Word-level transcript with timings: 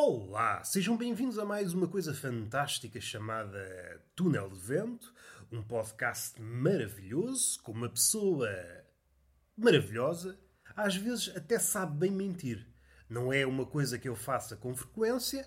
Olá, 0.00 0.62
sejam 0.62 0.96
bem-vindos 0.96 1.40
a 1.40 1.44
mais 1.44 1.74
uma 1.74 1.88
coisa 1.88 2.14
fantástica 2.14 3.00
chamada 3.00 4.00
Túnel 4.14 4.48
de 4.48 4.60
Vento, 4.60 5.12
um 5.50 5.60
podcast 5.60 6.40
maravilhoso 6.40 7.60
com 7.64 7.72
uma 7.72 7.88
pessoa 7.88 8.48
maravilhosa, 9.56 10.38
às 10.76 10.94
vezes 10.94 11.36
até 11.36 11.58
sabe 11.58 11.98
bem 11.98 12.12
mentir. 12.12 12.64
Não 13.10 13.32
é 13.32 13.44
uma 13.44 13.66
coisa 13.66 13.98
que 13.98 14.08
eu 14.08 14.14
faça 14.14 14.56
com 14.56 14.72
frequência, 14.72 15.44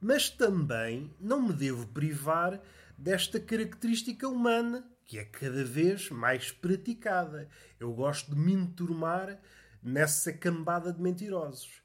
mas 0.00 0.30
também 0.30 1.12
não 1.18 1.42
me 1.42 1.52
devo 1.52 1.84
privar 1.88 2.62
desta 2.96 3.40
característica 3.40 4.28
humana 4.28 4.88
que 5.04 5.18
é 5.18 5.24
cada 5.24 5.64
vez 5.64 6.08
mais 6.08 6.52
praticada. 6.52 7.48
Eu 7.80 7.92
gosto 7.92 8.32
de 8.32 8.38
me 8.38 8.52
enturmar 8.52 9.40
nessa 9.82 10.32
cambada 10.32 10.92
de 10.92 11.02
mentirosos 11.02 11.82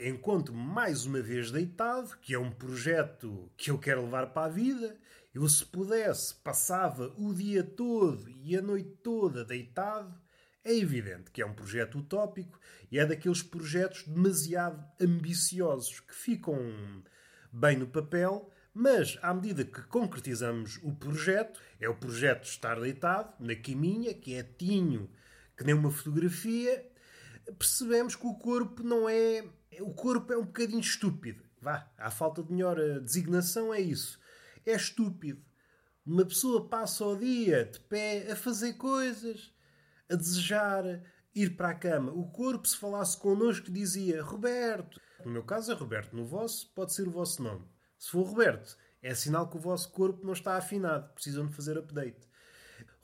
encontro-me 0.00 0.60
mais 0.60 1.04
uma 1.06 1.20
vez 1.20 1.50
deitado, 1.50 2.16
que 2.20 2.34
é 2.34 2.38
um 2.38 2.50
projeto 2.50 3.50
que 3.56 3.70
eu 3.70 3.78
quero 3.78 4.04
levar 4.04 4.28
para 4.28 4.46
a 4.46 4.50
vida. 4.50 4.96
Eu, 5.34 5.48
se 5.48 5.64
pudesse, 5.64 6.34
passava 6.36 7.12
o 7.16 7.34
dia 7.34 7.62
todo 7.62 8.28
e 8.28 8.56
a 8.56 8.62
noite 8.62 8.90
toda 9.02 9.44
deitado. 9.44 10.14
É 10.64 10.74
evidente 10.74 11.30
que 11.30 11.40
é 11.40 11.46
um 11.46 11.54
projeto 11.54 11.98
utópico 11.98 12.58
e 12.90 12.98
é 12.98 13.06
daqueles 13.06 13.42
projetos 13.42 14.04
demasiado 14.04 14.84
ambiciosos 15.00 16.00
que 16.00 16.14
ficam 16.14 17.02
bem 17.52 17.76
no 17.76 17.86
papel, 17.86 18.50
mas 18.74 19.18
à 19.22 19.32
medida 19.32 19.64
que 19.64 19.82
concretizamos 19.82 20.78
o 20.82 20.94
projeto, 20.94 21.60
é 21.80 21.88
o 21.88 21.94
projeto 21.94 22.42
de 22.42 22.48
estar 22.48 22.78
deitado 22.80 23.32
na 23.40 23.54
caminha, 23.54 24.14
quietinho, 24.14 25.10
que 25.56 25.64
nem 25.64 25.74
uma 25.74 25.90
fotografia, 25.90 26.86
percebemos 27.58 28.16
que 28.16 28.26
o 28.26 28.34
corpo 28.34 28.82
não 28.82 29.08
é 29.08 29.44
o 29.80 29.92
corpo 29.94 30.32
é 30.32 30.36
um 30.36 30.44
bocadinho 30.44 30.80
estúpido. 30.80 31.44
Vá, 31.60 31.90
à 31.96 32.10
falta 32.10 32.42
de 32.42 32.52
melhor 32.52 32.78
eh, 32.78 33.00
designação 33.00 33.72
é 33.72 33.80
isso. 33.80 34.18
É 34.64 34.74
estúpido. 34.74 35.42
Uma 36.04 36.24
pessoa 36.24 36.68
passa 36.68 37.04
o 37.04 37.16
dia 37.16 37.64
de 37.66 37.80
pé 37.80 38.32
a 38.32 38.36
fazer 38.36 38.74
coisas, 38.74 39.52
a 40.08 40.14
desejar 40.14 41.02
ir 41.34 41.56
para 41.56 41.70
a 41.70 41.74
cama. 41.74 42.12
O 42.12 42.30
corpo, 42.30 42.66
se 42.66 42.76
falasse 42.76 43.16
connosco, 43.18 43.70
dizia 43.70 44.22
Roberto. 44.22 45.00
No 45.24 45.30
meu 45.30 45.44
caso 45.44 45.70
é 45.70 45.74
Roberto, 45.74 46.16
no 46.16 46.24
vosso 46.24 46.72
pode 46.74 46.94
ser 46.94 47.06
o 47.06 47.10
vosso 47.10 47.42
nome. 47.42 47.64
Se 47.98 48.10
for 48.10 48.22
Roberto, 48.22 48.76
é 49.02 49.14
sinal 49.14 49.48
que 49.48 49.56
o 49.56 49.60
vosso 49.60 49.90
corpo 49.90 50.24
não 50.24 50.32
está 50.32 50.56
afinado, 50.56 51.12
precisam 51.12 51.46
de 51.46 51.54
fazer 51.54 51.76
update. 51.76 52.26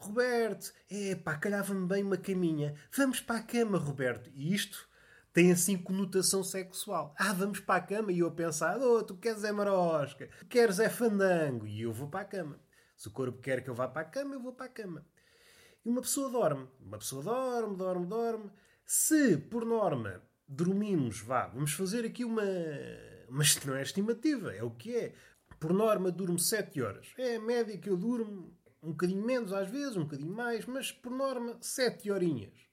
Roberto, 0.04 0.72
é 0.90 1.14
pá, 1.14 1.36
calhava-me 1.36 1.86
bem 1.86 2.02
uma 2.02 2.16
caminha. 2.16 2.74
Vamos 2.96 3.20
para 3.20 3.36
a 3.36 3.42
cama, 3.42 3.78
Roberto. 3.78 4.30
E 4.34 4.54
isto 4.54 4.88
tem 5.32 5.50
assim 5.50 5.76
conotação 5.76 6.44
sexual. 6.44 7.14
Ah, 7.18 7.32
vamos 7.32 7.60
para 7.60 7.76
a 7.76 7.86
cama 7.86 8.12
e 8.12 8.20
eu 8.20 8.28
a 8.28 8.30
pensar, 8.30 8.78
oh, 8.80 9.02
tu 9.02 9.16
queres 9.16 9.44
é 9.44 9.50
marosca, 9.50 10.28
queres 10.48 10.78
é 10.78 10.88
fandango 10.88 11.66
e 11.66 11.82
eu 11.82 11.92
vou 11.92 12.08
para 12.08 12.20
a 12.20 12.24
cama. 12.24 12.60
Se 12.96 13.08
o 13.08 13.10
corpo 13.10 13.40
quer 13.40 13.62
que 13.62 13.70
eu 13.70 13.74
vá 13.74 13.88
para 13.88 14.02
a 14.02 14.10
cama, 14.10 14.34
eu 14.34 14.40
vou 14.40 14.52
para 14.52 14.66
a 14.66 14.68
cama. 14.68 15.04
E 15.84 15.88
uma 15.88 16.00
pessoa 16.00 16.30
dorme. 16.30 16.68
Uma 16.80 16.98
pessoa 16.98 17.22
dorme, 17.22 17.76
dorme, 17.76 18.06
dorme. 18.06 18.50
Se, 18.86 19.36
por 19.36 19.64
norma, 19.64 20.22
dormimos, 20.46 21.20
vá, 21.20 21.48
vamos 21.48 21.72
fazer 21.72 22.04
aqui 22.04 22.24
uma. 22.24 22.44
Mas 23.28 23.62
não 23.64 23.74
é 23.74 23.82
estimativa, 23.82 24.54
é 24.54 24.62
o 24.62 24.70
que 24.70 24.96
é. 24.96 25.14
Por 25.58 25.72
norma, 25.72 26.10
durmo 26.10 26.38
7 26.38 26.82
horas. 26.82 27.12
É 27.18 27.36
a 27.36 27.40
média 27.40 27.76
que 27.78 27.88
eu 27.88 27.96
durmo, 27.96 28.56
um 28.84 28.90
bocadinho 28.90 29.24
menos 29.24 29.52
às 29.52 29.68
vezes, 29.68 29.96
um 29.96 30.04
bocadinho 30.04 30.34
mais, 30.34 30.66
mas 30.66 30.92
por 30.92 31.10
norma, 31.10 31.56
7 31.60 32.10
horinhas. 32.10 32.64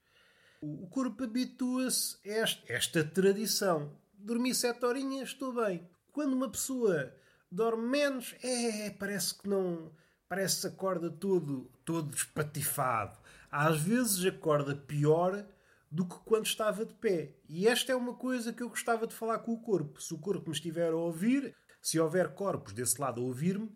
O 0.63 0.85
corpo 0.87 1.23
habitua-se 1.23 2.17
a 2.23 2.33
esta, 2.33 2.71
esta 2.71 3.03
tradição. 3.03 3.97
Dormi 4.13 4.53
sete 4.53 4.85
horinhas, 4.85 5.29
estou 5.29 5.51
bem. 5.51 5.89
Quando 6.11 6.33
uma 6.33 6.51
pessoa 6.51 7.11
dorme 7.51 7.89
menos, 7.89 8.35
é, 8.43 8.91
parece 8.91 9.39
que 9.39 9.49
não. 9.49 9.91
Parece 10.29 10.61
que 10.61 10.67
acorda 10.67 11.09
todo, 11.09 11.71
todo 11.83 12.15
espatifado. 12.15 13.17
Às 13.49 13.81
vezes 13.81 14.23
acorda 14.23 14.75
pior 14.75 15.43
do 15.89 16.07
que 16.07 16.15
quando 16.19 16.45
estava 16.45 16.85
de 16.85 16.93
pé. 16.93 17.33
E 17.49 17.67
esta 17.67 17.91
é 17.91 17.95
uma 17.95 18.13
coisa 18.13 18.53
que 18.53 18.61
eu 18.61 18.69
gostava 18.69 19.07
de 19.07 19.15
falar 19.15 19.39
com 19.39 19.53
o 19.53 19.61
corpo. 19.61 19.99
Se 19.99 20.13
o 20.13 20.19
corpo 20.19 20.49
me 20.49 20.55
estiver 20.55 20.91
a 20.91 20.95
ouvir, 20.95 21.55
se 21.81 21.99
houver 21.99 22.35
corpos 22.35 22.71
desse 22.71 23.01
lado 23.01 23.19
a 23.19 23.23
ouvir-me, 23.23 23.75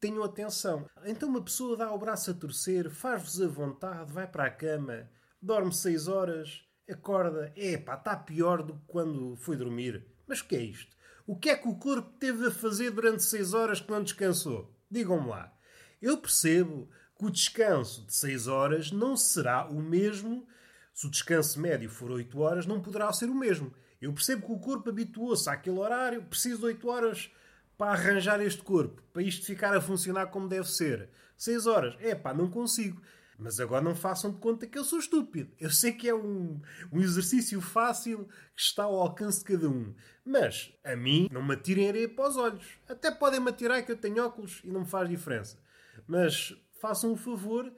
tenham 0.00 0.22
atenção. 0.22 0.88
Então 1.04 1.28
uma 1.28 1.42
pessoa 1.42 1.76
dá 1.76 1.92
o 1.92 1.98
braço 1.98 2.30
a 2.30 2.34
torcer, 2.34 2.90
faz-vos 2.90 3.40
a 3.40 3.48
vontade, 3.48 4.12
vai 4.12 4.26
para 4.26 4.44
a 4.44 4.50
cama, 4.50 5.08
dorme 5.40 5.72
6 5.72 6.08
horas, 6.08 6.62
acorda, 6.88 7.52
epá, 7.56 7.94
está 7.94 8.16
pior 8.16 8.62
do 8.62 8.74
que 8.74 8.84
quando 8.86 9.36
foi 9.36 9.56
dormir. 9.56 10.06
Mas 10.26 10.40
o 10.40 10.46
que 10.46 10.56
é 10.56 10.62
isto? 10.62 10.96
O 11.26 11.36
que 11.36 11.50
é 11.50 11.56
que 11.56 11.68
o 11.68 11.76
corpo 11.76 12.18
teve 12.18 12.46
a 12.46 12.50
fazer 12.50 12.90
durante 12.90 13.22
6 13.22 13.54
horas 13.54 13.80
que 13.80 13.90
não 13.90 14.02
descansou? 14.02 14.72
Digam-me 14.90 15.28
lá. 15.28 15.52
Eu 16.00 16.18
percebo 16.18 16.88
que 17.18 17.24
o 17.24 17.30
descanso 17.30 18.06
de 18.06 18.14
6 18.14 18.46
horas 18.46 18.92
não 18.92 19.16
será 19.16 19.66
o 19.66 19.80
mesmo. 19.80 20.46
Se 20.94 21.06
o 21.06 21.10
descanso 21.10 21.58
médio 21.58 21.90
for 21.90 22.10
8 22.10 22.38
horas, 22.38 22.66
não 22.66 22.80
poderá 22.80 23.12
ser 23.12 23.28
o 23.28 23.34
mesmo. 23.34 23.72
Eu 24.00 24.12
percebo 24.12 24.46
que 24.46 24.52
o 24.52 24.58
corpo 24.58 24.88
habituou-se 24.88 25.48
àquele 25.48 25.78
horário, 25.78 26.22
preciso 26.22 26.58
de 26.60 26.66
8 26.66 26.88
horas 26.88 27.30
para 27.76 27.92
arranjar 27.92 28.40
este 28.40 28.62
corpo, 28.62 29.02
para 29.12 29.22
isto 29.22 29.44
ficar 29.44 29.74
a 29.74 29.80
funcionar 29.80 30.26
como 30.26 30.48
deve 30.48 30.68
ser. 30.68 31.08
6 31.36 31.66
horas, 31.66 31.96
é 32.00 32.14
pá, 32.14 32.32
não 32.32 32.50
consigo. 32.50 33.00
Mas 33.38 33.60
agora 33.60 33.84
não 33.84 33.94
façam 33.94 34.30
de 34.30 34.38
conta 34.38 34.66
que 34.66 34.78
eu 34.78 34.84
sou 34.84 34.98
estúpido. 34.98 35.52
Eu 35.60 35.70
sei 35.70 35.92
que 35.92 36.08
é 36.08 36.14
um, 36.14 36.58
um 36.90 37.00
exercício 37.00 37.60
fácil 37.60 38.24
que 38.54 38.62
está 38.62 38.84
ao 38.84 38.98
alcance 38.98 39.40
de 39.40 39.44
cada 39.44 39.68
um. 39.68 39.94
Mas 40.24 40.72
a 40.82 40.96
mim 40.96 41.28
não 41.30 41.42
me 41.42 41.52
atirem 41.52 41.88
areia 41.88 42.08
para 42.08 42.30
os 42.30 42.36
olhos. 42.36 42.66
Até 42.88 43.10
podem 43.10 43.38
me 43.38 43.50
atirar 43.50 43.84
que 43.84 43.92
eu 43.92 43.96
tenho 43.96 44.24
óculos 44.24 44.62
e 44.64 44.70
não 44.70 44.80
me 44.80 44.86
faz 44.86 45.08
diferença. 45.08 45.58
Mas 46.06 46.56
façam 46.80 47.12
o 47.12 47.16
favor 47.16 47.70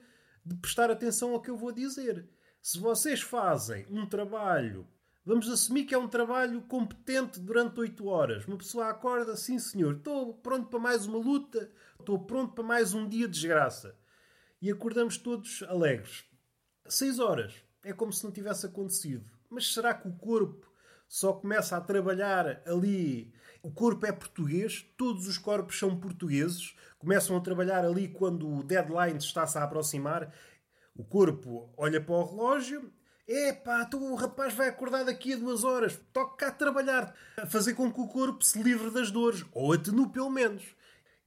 de 0.45 0.55
prestar 0.55 0.89
atenção 0.89 1.33
ao 1.33 1.41
que 1.41 1.49
eu 1.49 1.57
vou 1.57 1.73
dizer. 1.73 2.25
Se 2.61 2.79
vocês 2.79 3.21
fazem 3.21 3.85
um 3.89 4.05
trabalho, 4.05 4.87
vamos 5.25 5.49
assumir 5.49 5.85
que 5.85 5.93
é 5.93 5.97
um 5.97 6.07
trabalho 6.07 6.61
competente 6.63 7.39
durante 7.39 7.79
8 7.79 8.05
horas. 8.07 8.45
Uma 8.45 8.57
pessoa 8.57 8.89
acorda, 8.89 9.35
sim 9.35 9.59
senhor, 9.59 9.95
estou 9.95 10.33
pronto 10.35 10.67
para 10.67 10.79
mais 10.79 11.05
uma 11.05 11.17
luta, 11.17 11.71
estou 11.99 12.19
pronto 12.19 12.53
para 12.53 12.63
mais 12.63 12.93
um 12.93 13.07
dia 13.07 13.27
de 13.27 13.33
desgraça 13.33 13.95
e 14.61 14.69
acordamos 14.71 15.17
todos 15.17 15.63
alegres. 15.63 16.25
Seis 16.87 17.19
horas. 17.19 17.53
É 17.83 17.93
como 17.93 18.11
se 18.11 18.23
não 18.23 18.31
tivesse 18.31 18.65
acontecido. 18.65 19.29
Mas 19.49 19.73
será 19.73 19.93
que 19.93 20.07
o 20.07 20.13
corpo 20.13 20.69
só 21.07 21.33
começa 21.33 21.77
a 21.77 21.81
trabalhar 21.81 22.61
ali? 22.65 23.33
O 23.61 23.71
corpo 23.71 24.05
é 24.05 24.11
português, 24.11 24.85
todos 24.97 25.27
os 25.27 25.37
corpos 25.37 25.79
são 25.79 25.99
portugueses, 25.99 26.75
começam 26.97 27.35
a 27.37 27.41
trabalhar 27.41 27.85
ali 27.85 28.07
quando 28.07 28.49
o 28.49 28.63
deadline 28.63 29.17
está-se 29.17 29.57
a 29.57 29.63
aproximar. 29.63 30.33
O 30.95 31.03
corpo 31.03 31.73
olha 31.77 32.01
para 32.01 32.15
o 32.15 32.23
relógio 32.23 32.91
Epá, 33.31 33.83
então 33.83 34.11
o 34.11 34.15
rapaz 34.15 34.55
vai 34.55 34.67
acordar 34.69 35.05
daqui 35.05 35.33
a 35.33 35.37
duas 35.37 35.63
horas. 35.63 36.01
Toca 36.11 36.35
cá 36.35 36.51
trabalhar. 36.51 37.15
A 37.37 37.45
fazer 37.45 37.75
com 37.75 37.93
que 37.93 38.01
o 38.01 38.07
corpo 38.07 38.43
se 38.43 38.59
livre 38.59 38.89
das 38.89 39.11
dores. 39.11 39.45
Ou 39.51 39.71
atenue 39.71 40.09
pelo 40.09 40.31
menos. 40.31 40.63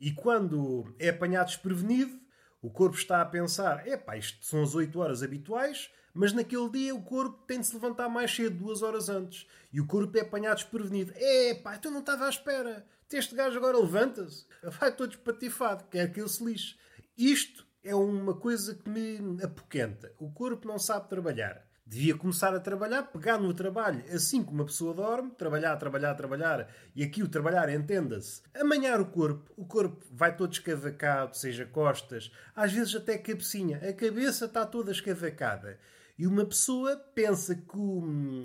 E 0.01 0.11
quando 0.11 0.93
é 0.99 1.11
apanhado 1.11 1.47
desprevenido, 1.47 2.19
o 2.61 2.69
corpo 2.69 2.97
está 2.97 3.23
a 3.23 3.25
pensar: 3.25 3.87
epá, 3.87 4.17
isto 4.17 4.45
são 4.45 4.65
as 4.65 4.75
8 4.75 4.99
horas 4.99 5.23
habituais, 5.23 5.93
mas 6.13 6.33
naquele 6.33 6.69
dia 6.71 6.93
o 6.93 7.05
corpo 7.05 7.45
tem 7.47 7.61
de 7.61 7.69
se 7.69 7.75
levantar 7.75 8.09
mais 8.09 8.35
cedo, 8.35 8.59
duas 8.59 8.83
horas 8.83 9.09
antes. 9.09 9.47
E 9.73 9.81
o 9.81 9.87
corpo 9.87 10.19
é 10.19 10.23
apanhado 10.23 10.57
desprevenido. 10.57 11.13
Epá, 11.15 11.77
então 11.77 11.93
não 11.93 12.01
estava 12.01 12.27
à 12.27 12.29
espera. 12.29 12.85
Este 13.13 13.37
gajo 13.37 13.59
agora 13.59 13.79
levanta-se. 13.79 14.45
Vai 14.81 14.91
todo 14.91 15.13
espatifado, 15.13 15.85
quer 15.85 16.13
que 16.13 16.19
ele 16.19 16.29
se 16.29 16.43
lixe. 16.43 16.75
Isto 17.17 17.65
é 17.85 17.95
uma 17.95 18.35
coisa 18.35 18.75
que 18.75 18.89
me 18.89 19.41
apoquenta. 19.41 20.13
O 20.19 20.33
corpo 20.33 20.67
não 20.67 20.81
sabe 20.81 21.09
trabalhar. 21.09 21.71
Devia 21.93 22.17
começar 22.17 22.55
a 22.55 22.59
trabalhar, 22.59 23.03
pegar 23.03 23.37
no 23.37 23.53
trabalho, 23.53 24.03
assim 24.11 24.43
como 24.43 24.61
uma 24.61 24.65
pessoa 24.65 24.95
dorme, 24.95 25.31
trabalhar, 25.33 25.77
trabalhar, 25.77 26.15
trabalhar, 26.15 26.67
e 26.97 27.05
aqui 27.05 27.23
o 27.23 27.29
trabalhar, 27.29 27.69
entenda-se, 27.69 28.41
amanhar 28.55 28.99
o 28.99 29.05
corpo. 29.05 29.53
O 29.59 29.67
corpo 29.67 30.03
vai 30.11 30.35
todo 30.35 30.51
escavacado, 30.51 31.37
seja 31.37 31.67
costas, 31.67 32.33
às 32.57 32.73
vezes 32.73 32.95
até 32.95 33.19
cabecinha. 33.19 33.77
A 33.87 33.93
cabeça 33.93 34.47
está 34.47 34.65
toda 34.65 34.91
escavacada. 34.91 35.79
E 36.19 36.27
uma 36.27 36.47
pessoa 36.47 36.97
pensa 36.97 37.55
que 37.55 37.77
o, 37.77 38.41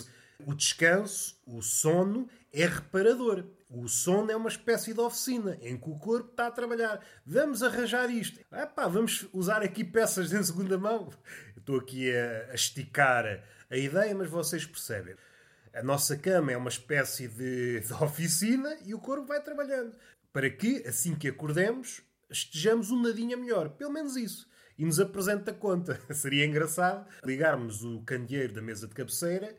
o 0.45 0.53
descanso, 0.53 1.39
o 1.47 1.61
sono, 1.61 2.27
é 2.51 2.65
reparador. 2.65 3.45
O 3.69 3.87
sono 3.87 4.29
é 4.29 4.35
uma 4.35 4.49
espécie 4.49 4.93
de 4.93 4.99
oficina 4.99 5.57
em 5.61 5.77
que 5.77 5.89
o 5.89 5.97
corpo 5.97 6.31
está 6.31 6.47
a 6.47 6.51
trabalhar. 6.51 6.99
Vamos 7.25 7.63
arranjar 7.63 8.09
isto. 8.09 8.41
Epá, 8.51 8.89
vamos 8.89 9.25
usar 9.31 9.61
aqui 9.61 9.85
peças 9.85 10.33
em 10.33 10.43
segunda 10.43 10.77
mão. 10.77 11.09
Estou 11.67 11.81
aqui 11.81 12.15
a, 12.15 12.51
a 12.51 12.55
esticar 12.55 13.43
a 13.69 13.75
ideia, 13.75 14.15
mas 14.15 14.29
vocês 14.29 14.65
percebem. 14.65 15.17
A 15.73 15.83
nossa 15.83 16.15
cama 16.15 16.53
é 16.53 16.55
uma 16.55 16.69
espécie 16.69 17.27
de, 17.27 17.81
de 17.81 17.93
oficina 18.01 18.77
e 18.85 18.93
o 18.93 18.99
corpo 18.99 19.25
vai 19.25 19.43
trabalhando. 19.43 19.93
Para 20.31 20.49
que, 20.49 20.81
assim 20.87 21.13
que 21.13 21.27
acordemos, 21.27 22.01
estejamos 22.29 22.89
um 22.89 23.01
nadinho 23.01 23.37
melhor. 23.37 23.71
Pelo 23.71 23.91
menos 23.91 24.15
isso. 24.15 24.47
E 24.77 24.85
nos 24.85 24.97
apresenta 24.97 25.51
a 25.51 25.53
conta. 25.53 25.99
Seria 26.15 26.45
engraçado 26.45 27.05
ligarmos 27.21 27.83
o 27.83 28.01
candeeiro 28.03 28.53
da 28.53 28.61
mesa 28.61 28.87
de 28.87 28.95
cabeceira 28.95 29.53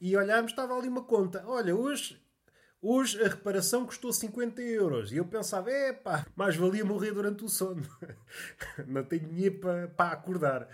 e 0.00 0.16
olharmos, 0.16 0.52
estava 0.52 0.78
ali 0.78 0.86
uma 0.86 1.02
conta. 1.02 1.42
Olha, 1.44 1.74
hoje 1.74 2.22
Hoje 2.80 3.20
a 3.20 3.26
reparação 3.26 3.84
custou 3.84 4.12
50 4.12 4.62
euros. 4.62 5.10
E 5.10 5.16
eu 5.16 5.24
pensava, 5.24 5.68
é 5.68 5.92
pá, 5.92 6.24
mais 6.36 6.54
valia 6.54 6.84
morrer 6.84 7.10
durante 7.10 7.44
o 7.44 7.48
sono. 7.48 7.82
não 8.86 9.02
tenho 9.02 9.26
dinheiro 9.28 9.58
para, 9.58 9.88
para 9.88 10.12
acordar. 10.12 10.68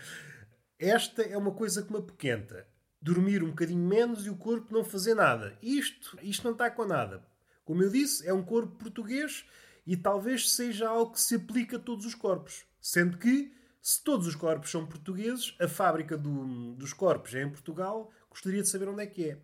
Esta 0.78 1.22
é 1.22 1.36
uma 1.36 1.52
coisa 1.52 1.82
que 1.82 1.92
me 1.92 1.98
apoquenta. 1.98 2.66
Dormir 3.00 3.42
um 3.42 3.50
bocadinho 3.50 3.86
menos 3.86 4.26
e 4.26 4.30
o 4.30 4.36
corpo 4.36 4.72
não 4.72 4.82
fazer 4.82 5.14
nada. 5.14 5.56
Isto, 5.62 6.18
isto 6.22 6.44
não 6.44 6.52
está 6.52 6.70
com 6.70 6.84
nada. 6.84 7.24
Como 7.64 7.82
eu 7.82 7.90
disse, 7.90 8.26
é 8.26 8.32
um 8.32 8.42
corpo 8.42 8.76
português 8.76 9.44
e 9.86 9.96
talvez 9.96 10.50
seja 10.52 10.88
algo 10.88 11.12
que 11.12 11.20
se 11.20 11.36
aplica 11.36 11.76
a 11.76 11.80
todos 11.80 12.04
os 12.04 12.14
corpos. 12.14 12.64
Sendo 12.80 13.18
que, 13.18 13.52
se 13.80 14.02
todos 14.02 14.26
os 14.26 14.34
corpos 14.34 14.70
são 14.70 14.86
portugueses, 14.86 15.54
a 15.60 15.68
fábrica 15.68 16.16
do, 16.16 16.74
dos 16.74 16.92
corpos 16.92 17.34
é 17.34 17.42
em 17.42 17.50
Portugal, 17.50 18.10
gostaria 18.30 18.62
de 18.62 18.68
saber 18.68 18.88
onde 18.88 19.02
é 19.02 19.06
que 19.06 19.30
é. 19.30 19.38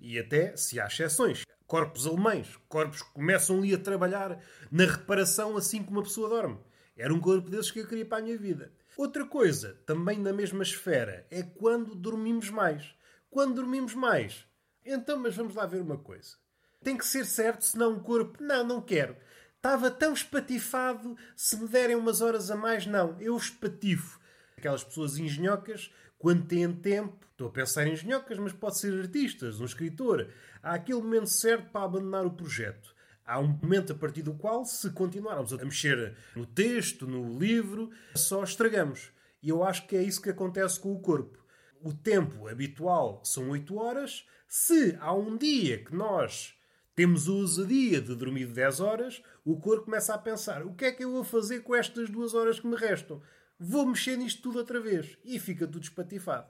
E 0.00 0.18
até 0.18 0.56
se 0.56 0.78
há 0.78 0.86
exceções. 0.86 1.44
Corpos 1.66 2.06
alemães, 2.06 2.58
corpos 2.68 3.02
que 3.02 3.12
começam 3.12 3.58
ali 3.58 3.74
a 3.74 3.78
trabalhar 3.78 4.38
na 4.70 4.84
reparação 4.84 5.56
assim 5.56 5.82
que 5.82 5.90
uma 5.90 6.02
pessoa 6.02 6.28
dorme. 6.28 6.58
Era 6.96 7.12
um 7.12 7.20
corpo 7.20 7.50
desses 7.50 7.70
que 7.70 7.80
eu 7.80 7.86
queria 7.86 8.06
para 8.06 8.18
a 8.18 8.22
minha 8.22 8.38
vida. 8.38 8.72
Outra 8.96 9.26
coisa, 9.26 9.80
também 9.84 10.18
na 10.18 10.32
mesma 10.32 10.62
esfera, 10.62 11.26
é 11.30 11.42
quando 11.42 11.94
dormimos 11.94 12.48
mais. 12.50 12.94
Quando 13.28 13.56
dormimos 13.56 13.94
mais. 13.94 14.46
Então, 14.84 15.18
mas 15.18 15.34
vamos 15.34 15.54
lá 15.54 15.66
ver 15.66 15.80
uma 15.80 15.98
coisa. 15.98 16.36
Tem 16.82 16.96
que 16.96 17.06
ser 17.06 17.24
certo, 17.24 17.64
senão 17.64 17.94
o 17.94 18.00
corpo. 18.00 18.42
Não, 18.42 18.64
não 18.64 18.80
quero. 18.80 19.16
Estava 19.56 19.90
tão 19.90 20.12
espatifado, 20.12 21.16
se 21.34 21.56
me 21.56 21.66
derem 21.66 21.96
umas 21.96 22.20
horas 22.20 22.50
a 22.50 22.56
mais, 22.56 22.86
não. 22.86 23.20
Eu 23.20 23.36
espatifo. 23.36 24.20
Aquelas 24.56 24.84
pessoas 24.84 25.18
engenhocas, 25.18 25.90
quando 26.18 26.46
têm 26.46 26.70
tempo, 26.72 27.26
estou 27.32 27.48
a 27.48 27.50
pensar 27.52 27.86
em 27.86 27.94
engenhocas, 27.94 28.38
mas 28.38 28.52
pode 28.52 28.78
ser 28.78 28.92
artistas, 29.00 29.60
um 29.60 29.64
escritor. 29.64 30.30
Há 30.62 30.74
aquele 30.74 31.00
momento 31.00 31.28
certo 31.30 31.70
para 31.70 31.84
abandonar 31.84 32.24
o 32.26 32.30
projeto. 32.30 32.93
Há 33.26 33.40
um 33.40 33.48
momento 33.48 33.92
a 33.92 33.96
partir 33.96 34.22
do 34.22 34.34
qual, 34.34 34.66
se 34.66 34.90
continuarmos 34.90 35.52
a 35.52 35.64
mexer 35.64 36.14
no 36.36 36.44
texto, 36.44 37.06
no 37.06 37.38
livro, 37.38 37.90
só 38.14 38.44
estragamos. 38.44 39.10
E 39.42 39.48
eu 39.48 39.64
acho 39.64 39.86
que 39.86 39.96
é 39.96 40.02
isso 40.02 40.20
que 40.20 40.28
acontece 40.28 40.78
com 40.78 40.92
o 40.92 41.00
corpo. 41.00 41.38
O 41.82 41.92
tempo 41.92 42.48
habitual 42.48 43.22
são 43.24 43.50
8 43.50 43.76
horas. 43.76 44.26
Se 44.46 44.96
há 45.00 45.14
um 45.14 45.36
dia 45.38 45.82
que 45.82 45.94
nós 45.94 46.54
temos 46.94 47.26
a 47.26 47.32
ousadia 47.32 48.00
de 48.00 48.14
dormir 48.14 48.46
10 48.46 48.80
horas, 48.80 49.22
o 49.44 49.58
corpo 49.58 49.86
começa 49.86 50.14
a 50.14 50.18
pensar: 50.18 50.64
o 50.64 50.74
que 50.74 50.84
é 50.84 50.92
que 50.92 51.04
eu 51.04 51.10
vou 51.10 51.24
fazer 51.24 51.60
com 51.60 51.74
estas 51.74 52.10
duas 52.10 52.34
horas 52.34 52.60
que 52.60 52.66
me 52.66 52.76
restam? 52.76 53.22
Vou 53.58 53.86
mexer 53.86 54.16
nisto 54.16 54.42
tudo 54.42 54.58
outra 54.58 54.80
vez. 54.80 55.16
E 55.24 55.38
fica 55.38 55.66
tudo 55.66 55.82
espatifado. 55.82 56.46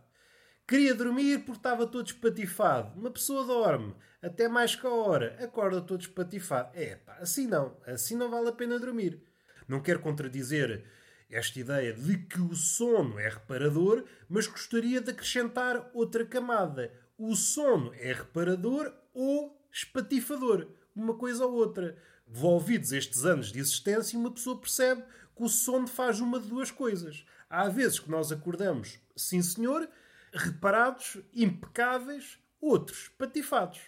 Queria 0.67 0.95
dormir 0.95 1.41
porque 1.41 1.59
estava 1.59 1.87
todo 1.87 2.07
espatifado. 2.07 2.99
Uma 2.99 3.11
pessoa 3.11 3.45
dorme 3.45 3.95
até 4.23 4.49
mais 4.49 4.75
que 4.75 4.87
a 4.87 4.91
hora, 4.91 5.37
acorda 5.45 5.83
todo 5.83 6.01
espatifado. 6.01 6.71
É 6.75 6.97
pá, 6.97 7.19
assim 7.21 7.47
não. 7.47 7.77
Assim 7.87 8.17
não 8.17 8.31
vale 8.31 8.49
a 8.49 8.53
pena 8.53 8.79
dormir. 8.79 9.23
Não 9.69 9.83
quero 9.83 10.01
contradizer 10.01 10.85
esta 11.31 11.61
ideia 11.61 11.93
de 11.93 12.17
que 12.17 12.41
o 12.41 12.55
sono 12.55 13.19
é 13.19 13.29
reparador, 13.29 14.05
mas 14.29 14.47
gostaria 14.47 15.01
de 15.01 15.11
acrescentar 15.11 15.91
outra 15.93 16.25
camada. 16.25 16.91
O 17.19 17.37
sono 17.37 17.93
é 17.95 18.15
reparador 18.15 18.91
ou 19.13 19.63
espatifador. 19.71 20.67
Uma 20.97 21.15
coisa 21.15 21.45
ou 21.45 21.53
outra. 21.53 21.97
Devolvidos 22.27 22.93
estes 22.93 23.27
anos 23.27 23.53
de 23.53 23.59
existência, 23.59 24.19
uma 24.19 24.31
pessoa 24.31 24.59
percebe 24.59 25.03
que 25.37 25.43
o 25.43 25.49
sono 25.49 25.87
faz 25.87 26.21
uma 26.21 26.41
de 26.41 26.49
duas 26.49 26.71
coisas. 26.71 27.27
Há 27.51 27.69
vezes 27.69 27.99
que 27.99 28.11
nós 28.11 28.33
acordamos, 28.33 28.99
sim 29.15 29.43
senhor, 29.43 29.87
reparados, 30.35 31.19
impecáveis, 31.33 32.39
outros 32.61 33.09
patifados. 33.17 33.81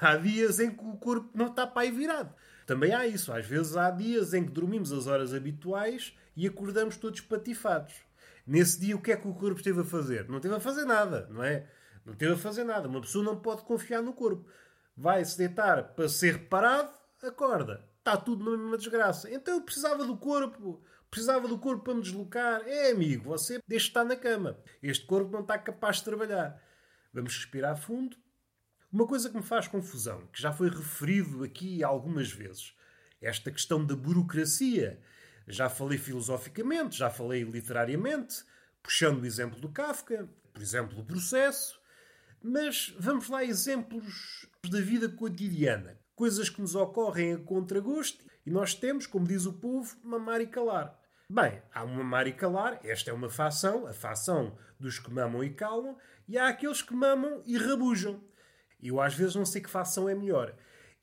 Há 0.00 0.16
dias 0.16 0.60
em 0.60 0.70
que 0.70 0.84
o 0.84 0.96
corpo 0.96 1.30
não 1.34 1.48
está 1.48 1.66
para 1.66 1.82
aí 1.82 1.90
virado. 1.90 2.32
Também 2.66 2.94
há 2.94 3.06
isso. 3.06 3.32
Às 3.32 3.46
vezes 3.46 3.76
há 3.76 3.90
dias 3.90 4.32
em 4.32 4.44
que 4.44 4.52
dormimos 4.52 4.92
as 4.92 5.06
horas 5.06 5.34
habituais 5.34 6.16
e 6.36 6.46
acordamos 6.46 6.96
todos 6.96 7.20
patifados. 7.20 7.94
Nesse 8.46 8.80
dia, 8.80 8.96
o 8.96 9.00
que 9.00 9.12
é 9.12 9.16
que 9.16 9.28
o 9.28 9.34
corpo 9.34 9.56
esteve 9.56 9.80
a 9.80 9.84
fazer? 9.84 10.28
Não 10.28 10.36
esteve 10.36 10.54
a 10.54 10.60
fazer 10.60 10.84
nada, 10.84 11.28
não 11.30 11.42
é? 11.42 11.66
Não 12.04 12.12
esteve 12.12 12.32
a 12.32 12.36
fazer 12.36 12.64
nada. 12.64 12.88
Uma 12.88 13.00
pessoa 13.00 13.24
não 13.24 13.36
pode 13.40 13.62
confiar 13.62 14.02
no 14.02 14.12
corpo. 14.12 14.48
Vai 14.96 15.24
se 15.24 15.38
deitar 15.38 15.94
para 15.94 16.08
ser 16.08 16.34
reparado, 16.34 16.90
acorda. 17.22 17.84
Está 17.98 18.16
tudo 18.16 18.44
na 18.44 18.56
mesma 18.56 18.76
desgraça. 18.76 19.32
Então 19.32 19.54
eu 19.54 19.62
precisava 19.62 20.04
do 20.04 20.16
corpo. 20.16 20.82
Precisava 21.12 21.46
do 21.46 21.58
corpo 21.58 21.84
para 21.84 21.94
me 21.94 22.00
deslocar. 22.00 22.62
É, 22.66 22.90
amigo, 22.90 23.24
você 23.24 23.60
deixa 23.68 23.88
estar 23.88 24.02
na 24.02 24.16
cama. 24.16 24.58
Este 24.82 25.04
corpo 25.04 25.30
não 25.30 25.42
está 25.42 25.58
capaz 25.58 25.96
de 25.98 26.04
trabalhar. 26.04 26.58
Vamos 27.12 27.36
respirar 27.36 27.76
fundo. 27.76 28.16
Uma 28.90 29.06
coisa 29.06 29.28
que 29.28 29.36
me 29.36 29.42
faz 29.42 29.68
confusão, 29.68 30.26
que 30.32 30.40
já 30.40 30.50
foi 30.50 30.70
referido 30.70 31.44
aqui 31.44 31.84
algumas 31.84 32.32
vezes, 32.32 32.74
esta 33.20 33.50
questão 33.50 33.84
da 33.84 33.94
burocracia. 33.94 35.02
Já 35.46 35.68
falei 35.68 35.98
filosoficamente, 35.98 36.96
já 36.96 37.10
falei 37.10 37.42
literariamente, 37.42 38.42
puxando 38.82 39.20
o 39.20 39.26
exemplo 39.26 39.60
do 39.60 39.68
Kafka, 39.68 40.26
por 40.50 40.62
exemplo, 40.62 40.96
do 40.96 41.04
processo. 41.04 41.78
Mas 42.42 42.94
vamos 42.98 43.28
lá 43.28 43.44
exemplos 43.44 44.46
da 44.66 44.80
vida 44.80 45.10
cotidiana. 45.10 45.98
Coisas 46.14 46.48
que 46.48 46.62
nos 46.62 46.74
ocorrem 46.74 47.34
a 47.34 47.38
contragosto 47.38 48.24
e 48.46 48.50
nós 48.50 48.74
temos, 48.74 49.06
como 49.06 49.26
diz 49.26 49.44
o 49.44 49.52
povo, 49.52 49.94
mamar 50.02 50.40
e 50.40 50.46
calar. 50.46 51.01
Bem, 51.34 51.62
há 51.72 51.82
um 51.82 51.94
mamar 51.94 52.26
e 52.26 52.32
calar, 52.34 52.78
esta 52.84 53.10
é 53.10 53.14
uma 53.14 53.30
facção, 53.30 53.86
a 53.86 53.94
facção 53.94 54.54
dos 54.78 54.98
que 54.98 55.10
mamam 55.10 55.42
e 55.42 55.48
calam, 55.48 55.96
e 56.28 56.36
há 56.36 56.48
aqueles 56.48 56.82
que 56.82 56.92
mamam 56.92 57.40
e 57.46 57.56
rabujam. 57.56 58.22
Eu 58.82 59.00
às 59.00 59.14
vezes 59.14 59.34
não 59.34 59.46
sei 59.46 59.62
que 59.62 59.70
facção 59.70 60.10
é 60.10 60.14
melhor. 60.14 60.54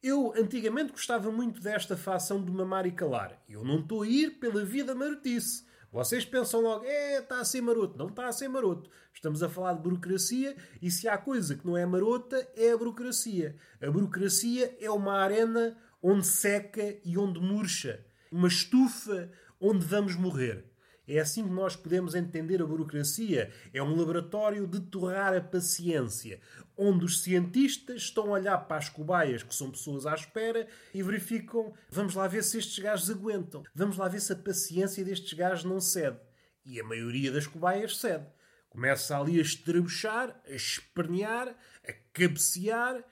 Eu 0.03 0.31
antigamente 0.37 0.91
gostava 0.91 1.31
muito 1.31 1.59
desta 1.59 1.97
facção 1.97 2.45
de 2.45 2.51
mamar 2.51 2.85
e 2.85 2.91
calar. 2.91 3.41
Eu 3.49 3.63
não 3.63 3.79
estou 3.79 4.03
a 4.03 4.07
ir 4.07 4.37
pela 4.39 4.63
vida 4.63 4.93
marotice. 4.93 5.65
Vocês 5.91 6.23
pensam 6.23 6.61
logo, 6.61 6.85
é, 6.85 7.17
está 7.17 7.39
a 7.39 7.45
ser 7.45 7.61
maroto. 7.61 7.97
Não 7.97 8.09
está 8.09 8.27
a 8.27 8.31
ser 8.31 8.49
maroto. 8.49 8.87
Estamos 9.11 9.41
a 9.41 9.49
falar 9.49 9.73
de 9.73 9.81
burocracia 9.81 10.55
e 10.79 10.91
se 10.91 11.07
há 11.07 11.17
coisa 11.17 11.55
que 11.55 11.65
não 11.65 11.75
é 11.75 11.87
marota, 11.87 12.47
é 12.55 12.71
a 12.71 12.77
burocracia. 12.77 13.55
A 13.81 13.89
burocracia 13.89 14.77
é 14.79 14.91
uma 14.91 15.17
arena 15.17 15.75
onde 16.03 16.27
seca 16.27 16.99
e 17.03 17.17
onde 17.17 17.39
murcha. 17.39 18.05
Uma 18.31 18.47
estufa 18.47 19.31
onde 19.59 19.85
vamos 19.85 20.15
morrer. 20.15 20.65
É 21.07 21.19
assim 21.19 21.43
que 21.43 21.49
nós 21.51 21.75
podemos 21.75 22.13
entender 22.13 22.61
a 22.61 22.65
burocracia. 22.65 23.51
É 23.73 23.81
um 23.81 23.95
laboratório 23.95 24.67
de 24.67 24.79
torrar 24.79 25.33
a 25.35 25.41
paciência, 25.41 26.39
onde 26.77 27.03
os 27.03 27.23
cientistas 27.23 28.03
estão 28.03 28.27
a 28.27 28.39
olhar 28.39 28.59
para 28.59 28.77
as 28.77 28.89
cobaias, 28.89 29.41
que 29.41 29.55
são 29.55 29.71
pessoas 29.71 30.05
à 30.05 30.13
espera, 30.13 30.67
e 30.93 31.01
verificam: 31.01 31.73
vamos 31.89 32.13
lá 32.13 32.27
ver 32.27 32.43
se 32.43 32.59
estes 32.59 32.77
gajos 32.77 33.09
aguentam, 33.09 33.63
vamos 33.73 33.97
lá 33.97 34.07
ver 34.07 34.21
se 34.21 34.31
a 34.33 34.35
paciência 34.35 35.03
destes 35.03 35.33
gajos 35.33 35.63
não 35.63 35.81
cede. 35.81 36.19
E 36.63 36.79
a 36.79 36.83
maioria 36.83 37.31
das 37.31 37.47
cobaias 37.47 37.97
cede. 37.97 38.27
Começa 38.69 39.17
ali 39.17 39.39
a 39.39 39.41
estrebuchar, 39.41 40.39
a 40.45 40.51
espernear, 40.51 41.57
a 41.87 41.91
cabecear. 42.13 43.03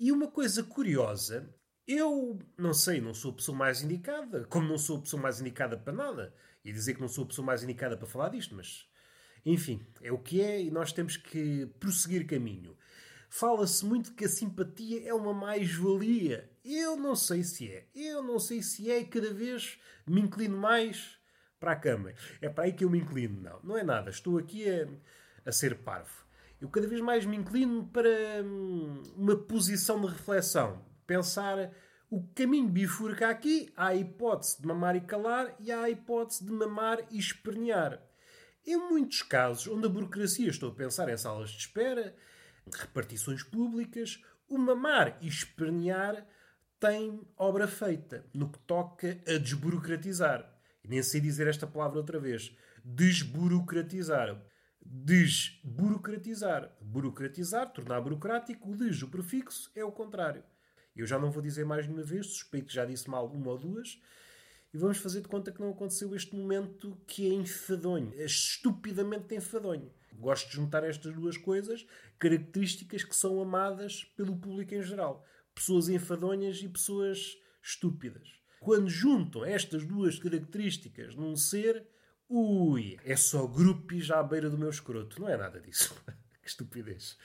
E 0.00 0.10
uma 0.10 0.28
coisa 0.28 0.62
curiosa 0.62 1.54
eu 1.86 2.38
não 2.56 2.72
sei, 2.72 3.00
não 3.00 3.12
sou 3.12 3.32
a 3.32 3.34
pessoa 3.34 3.56
mais 3.56 3.82
indicada, 3.82 4.44
como 4.44 4.68
não 4.68 4.78
sou 4.78 4.98
a 4.98 5.00
pessoa 5.02 5.22
mais 5.22 5.40
indicada 5.40 5.76
para 5.76 5.92
nada, 5.92 6.34
e 6.64 6.72
dizer 6.72 6.94
que 6.94 7.00
não 7.00 7.08
sou 7.08 7.24
a 7.24 7.26
pessoa 7.26 7.44
mais 7.44 7.62
indicada 7.62 7.96
para 7.96 8.06
falar 8.06 8.30
disto, 8.30 8.54
mas 8.54 8.88
enfim, 9.44 9.86
é 10.00 10.10
o 10.10 10.18
que 10.18 10.40
é 10.40 10.62
e 10.62 10.70
nós 10.70 10.92
temos 10.92 11.16
que 11.16 11.66
prosseguir 11.78 12.26
caminho. 12.26 12.76
Fala-se 13.28 13.84
muito 13.84 14.14
que 14.14 14.24
a 14.24 14.28
simpatia 14.28 15.06
é 15.06 15.12
uma 15.12 15.34
mais-valia. 15.34 16.48
Eu 16.64 16.96
não 16.96 17.16
sei 17.16 17.42
se 17.42 17.68
é. 17.68 17.86
Eu 17.94 18.22
não 18.22 18.38
sei 18.38 18.62
se 18.62 18.90
é 18.90 19.00
e 19.00 19.04
cada 19.04 19.34
vez 19.34 19.78
me 20.06 20.20
inclino 20.20 20.56
mais 20.56 21.18
para 21.58 21.72
a 21.72 21.76
cama. 21.76 22.14
É 22.40 22.48
para 22.48 22.64
aí 22.64 22.72
que 22.72 22.84
eu 22.84 22.90
me 22.90 22.98
inclino. 22.98 23.40
Não, 23.40 23.60
não 23.62 23.76
é 23.76 23.82
nada. 23.82 24.08
Estou 24.08 24.38
aqui 24.38 24.70
a, 24.70 24.86
a 25.44 25.52
ser 25.52 25.78
parvo. 25.78 26.24
Eu 26.60 26.68
cada 26.70 26.86
vez 26.86 27.00
mais 27.00 27.26
me 27.26 27.36
inclino 27.36 27.86
para 27.88 28.42
hum, 28.42 29.02
uma 29.16 29.36
posição 29.36 30.00
de 30.00 30.06
reflexão 30.06 30.80
pensar 31.06 31.70
o 32.10 32.22
caminho 32.34 32.68
bifurca 32.68 33.28
aqui, 33.28 33.72
há 33.76 33.88
a 33.88 33.94
hipótese 33.94 34.60
de 34.60 34.66
mamar 34.68 34.94
e 34.94 35.00
calar 35.00 35.54
e 35.58 35.72
há 35.72 35.82
a 35.82 35.90
hipótese 35.90 36.44
de 36.44 36.52
mamar 36.52 36.98
e 37.10 37.18
espernear. 37.18 38.00
Em 38.66 38.76
muitos 38.76 39.22
casos, 39.22 39.66
onde 39.66 39.86
a 39.86 39.90
burocracia, 39.90 40.48
estou 40.48 40.70
a 40.70 40.74
pensar 40.74 41.08
em 41.08 41.16
salas 41.16 41.50
de 41.50 41.58
espera, 41.58 42.14
repartições 42.72 43.42
públicas, 43.42 44.22
o 44.48 44.56
mamar 44.56 45.18
e 45.20 45.26
espernear 45.26 46.26
tem 46.78 47.20
obra 47.36 47.66
feita 47.66 48.24
no 48.32 48.50
que 48.50 48.58
toca 48.60 49.20
a 49.26 49.38
desburocratizar. 49.38 50.48
E 50.84 50.88
nem 50.88 51.02
sei 51.02 51.20
dizer 51.20 51.46
esta 51.46 51.66
palavra 51.66 51.98
outra 51.98 52.20
vez. 52.20 52.54
Desburocratizar. 52.84 54.40
Desburocratizar. 54.80 56.70
Burocratizar, 56.80 57.72
tornar 57.72 58.00
burocrático. 58.00 58.70
O 58.70 58.76
des, 58.76 59.02
o 59.02 59.08
prefixo, 59.08 59.70
é 59.74 59.84
o 59.84 59.90
contrário. 59.90 60.44
Eu 60.96 61.06
já 61.06 61.18
não 61.18 61.30
vou 61.30 61.42
dizer 61.42 61.64
mais 61.64 61.86
de 61.86 61.92
uma 61.92 62.02
vez, 62.02 62.26
suspeito 62.26 62.68
que 62.68 62.74
já 62.74 62.84
disse 62.84 63.08
mal 63.08 63.26
uma 63.26 63.50
ou 63.50 63.58
duas. 63.58 64.00
E 64.72 64.78
vamos 64.78 64.98
fazer 64.98 65.20
de 65.20 65.28
conta 65.28 65.52
que 65.52 65.60
não 65.60 65.70
aconteceu 65.70 66.14
este 66.14 66.34
momento 66.34 66.98
que 67.06 67.30
é 67.30 67.32
enfadonho, 67.32 68.12
é 68.16 68.24
estupidamente 68.24 69.34
enfadonho. 69.34 69.92
Gosto 70.12 70.48
de 70.48 70.54
juntar 70.54 70.84
estas 70.84 71.14
duas 71.14 71.36
coisas, 71.36 71.86
características 72.18 73.04
que 73.04 73.14
são 73.14 73.40
amadas 73.40 74.04
pelo 74.16 74.36
público 74.36 74.74
em 74.74 74.82
geral. 74.82 75.24
pessoas 75.54 75.88
enfadonhas 75.88 76.58
e 76.58 76.68
pessoas 76.68 77.36
estúpidas. 77.62 78.28
Quando 78.60 78.88
juntam 78.88 79.44
estas 79.44 79.84
duas 79.84 80.18
características 80.18 81.14
num 81.14 81.36
ser, 81.36 81.86
ui, 82.28 82.98
é 83.04 83.14
só 83.14 83.46
grupos 83.46 84.10
à 84.10 84.22
beira 84.22 84.50
do 84.50 84.58
meu 84.58 84.70
escroto. 84.70 85.20
Não 85.20 85.28
é 85.28 85.36
nada 85.36 85.60
disso. 85.60 85.94
que 86.42 86.48
estupidez. 86.48 87.16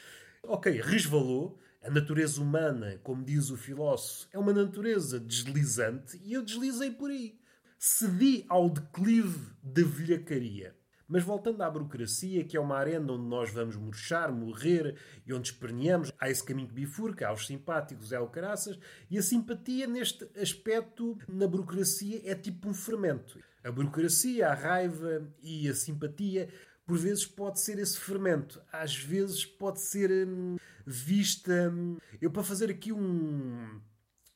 Ok, 0.43 0.81
resvalou. 0.81 1.59
A 1.81 1.89
natureza 1.89 2.41
humana, 2.41 2.99
como 3.03 3.23
diz 3.23 3.49
o 3.49 3.55
filósofo, 3.55 4.27
é 4.33 4.37
uma 4.37 4.51
natureza 4.51 5.17
deslizante 5.17 6.19
e 6.25 6.33
eu 6.33 6.43
deslizei 6.43 6.91
por 6.91 7.09
aí. 7.09 7.39
Cedi 7.77 8.45
ao 8.49 8.69
declive 8.69 9.53
da 9.63 9.81
velhacaria. 9.83 10.75
Mas 11.07 11.23
voltando 11.23 11.61
à 11.63 11.71
burocracia, 11.71 12.43
que 12.43 12.57
é 12.57 12.59
uma 12.59 12.77
arena 12.77 13.13
onde 13.13 13.23
nós 13.23 13.49
vamos 13.51 13.77
murchar, 13.77 14.29
morrer 14.29 14.95
e 15.25 15.33
onde 15.33 15.51
esperneamos, 15.51 16.11
há 16.19 16.29
esse 16.29 16.43
caminho 16.43 16.67
que 16.67 16.73
bifurca, 16.73 17.29
há 17.29 17.33
os 17.33 17.47
simpáticos, 17.47 18.11
há 18.11 18.21
o 18.21 18.27
caraças, 18.27 18.77
e 19.09 19.17
a 19.17 19.21
simpatia, 19.23 19.87
neste 19.87 20.29
aspecto, 20.39 21.17
na 21.29 21.47
burocracia, 21.47 22.21
é 22.29 22.35
tipo 22.35 22.67
um 22.67 22.73
fermento. 22.73 23.39
A 23.63 23.71
burocracia, 23.71 24.49
a 24.49 24.53
raiva 24.53 25.27
e 25.41 25.67
a 25.67 25.73
simpatia, 25.73 26.49
por 26.89 26.97
vezes 26.97 27.23
pode 27.23 27.59
ser 27.59 27.77
esse 27.77 27.99
fermento, 27.99 28.59
às 28.73 28.95
vezes 28.95 29.45
pode 29.45 29.79
ser 29.79 30.09
hum, 30.27 30.57
vista. 30.83 31.71
Hum, 31.71 31.99
eu, 32.19 32.31
para 32.31 32.41
fazer 32.41 32.71
aqui 32.71 32.91
um. 32.91 33.79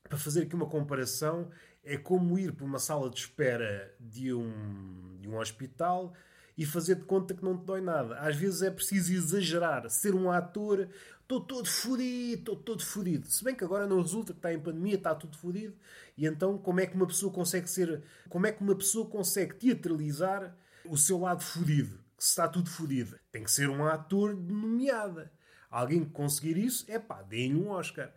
Para 0.03 0.19
fazer 0.19 0.43
aqui 0.43 0.53
uma 0.53 0.67
comparação, 0.67 1.49
é 1.83 1.97
como 1.97 2.37
ir 2.37 2.51
para 2.51 2.63
uma 2.63 2.77
sala 2.77 3.09
de 3.09 3.17
espera 3.17 3.91
de 3.99 4.31
um, 4.31 5.17
de 5.19 5.27
um 5.27 5.39
hospital 5.39 6.13
e 6.55 6.63
fazer 6.63 6.93
de 6.93 7.05
conta 7.05 7.33
que 7.33 7.43
não 7.43 7.57
te 7.57 7.65
dói 7.65 7.81
nada. 7.81 8.19
Às 8.19 8.35
vezes 8.35 8.61
é 8.61 8.69
preciso 8.69 9.11
exagerar, 9.11 9.89
ser 9.89 10.13
um 10.13 10.29
ator, 10.29 10.87
estou 11.23 11.41
todo 11.41 11.67
fodido, 11.67 12.39
estou 12.39 12.55
todo 12.55 12.85
fodido. 12.85 13.25
Se 13.25 13.43
bem 13.43 13.55
que 13.55 13.63
agora 13.63 13.87
não 13.87 13.99
resulta 13.99 14.31
que 14.31 14.37
está 14.37 14.53
em 14.53 14.59
pandemia, 14.59 14.93
está 14.93 15.15
tudo 15.15 15.35
fodido. 15.39 15.73
E 16.15 16.27
então 16.27 16.59
como 16.59 16.79
é 16.81 16.85
que 16.85 16.95
uma 16.95 17.07
pessoa 17.07 17.33
consegue 17.33 17.67
ser, 17.67 18.03
como 18.29 18.45
é 18.45 18.51
que 18.51 18.61
uma 18.61 18.75
pessoa 18.75 19.09
consegue 19.09 19.55
teatralizar 19.55 20.55
o 20.85 20.95
seu 20.95 21.17
lado 21.17 21.41
fodido? 21.41 22.03
Que 22.23 22.29
está 22.29 22.47
tudo 22.47 22.69
fodido. 22.69 23.19
Tem 23.33 23.43
que 23.43 23.51
ser 23.51 23.69
um 23.69 23.85
ator 23.85 24.33
de 24.33 24.53
nomeada. 24.53 25.29
Alguém 25.69 26.05
que 26.05 26.11
conseguir 26.11 26.55
isso, 26.55 26.85
é 26.87 26.97
pá, 26.97 27.21
deem 27.21 27.53
um 27.53 27.67
Oscar. 27.67 28.13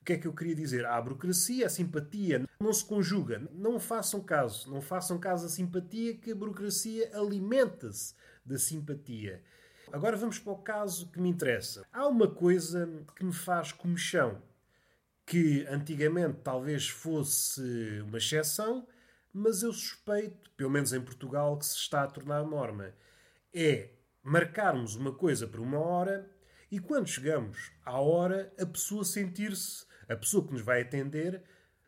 O 0.00 0.04
que 0.04 0.14
é 0.14 0.18
que 0.18 0.26
eu 0.26 0.32
queria 0.32 0.56
dizer? 0.56 0.84
A 0.84 1.00
burocracia, 1.00 1.64
a 1.64 1.70
simpatia, 1.70 2.44
não 2.58 2.72
se 2.72 2.84
conjuga. 2.84 3.48
Não 3.52 3.78
façam 3.78 4.20
caso. 4.20 4.68
Não 4.68 4.80
façam 4.80 5.20
caso 5.20 5.46
à 5.46 5.48
simpatia, 5.48 6.16
que 6.16 6.32
a 6.32 6.34
burocracia 6.34 7.16
alimenta-se 7.16 8.16
da 8.44 8.58
simpatia. 8.58 9.40
Agora 9.92 10.16
vamos 10.16 10.40
para 10.40 10.52
o 10.52 10.58
caso 10.58 11.08
que 11.12 11.20
me 11.20 11.28
interessa. 11.28 11.86
Há 11.92 12.08
uma 12.08 12.26
coisa 12.26 12.90
que 13.14 13.24
me 13.24 13.32
faz 13.32 13.70
comichão, 13.70 14.42
que 15.24 15.64
antigamente 15.68 16.40
talvez 16.42 16.88
fosse 16.88 18.02
uma 18.04 18.18
exceção, 18.18 18.84
mas 19.32 19.62
eu 19.62 19.72
suspeito, 19.72 20.50
pelo 20.56 20.70
menos 20.70 20.92
em 20.92 21.00
Portugal, 21.00 21.56
que 21.56 21.64
se 21.64 21.76
está 21.76 22.02
a 22.02 22.08
tornar 22.08 22.44
norma. 22.44 22.92
É 23.54 23.90
marcarmos 24.22 24.96
uma 24.96 25.12
coisa 25.12 25.46
por 25.46 25.60
uma 25.60 25.78
hora 25.78 26.28
e 26.70 26.80
quando 26.80 27.06
chegamos 27.06 27.70
à 27.84 28.00
hora, 28.00 28.52
a 28.58 28.66
pessoa 28.66 29.04
sentir-se 29.04 29.84
a 30.08 30.16
pessoa 30.16 30.46
que 30.46 30.52
nos 30.52 30.62
vai 30.62 30.82
atender 30.82 31.42